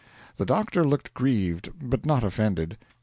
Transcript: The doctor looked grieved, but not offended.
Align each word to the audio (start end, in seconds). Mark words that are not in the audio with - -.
The 0.37 0.47
doctor 0.47 0.83
looked 0.83 1.13
grieved, 1.13 1.69
but 1.79 2.07
not 2.07 2.23
offended. 2.23 2.75